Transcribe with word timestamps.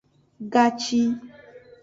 Gaci. 0.53 1.03